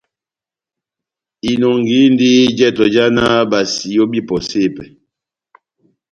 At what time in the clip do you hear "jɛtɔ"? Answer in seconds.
2.57-2.85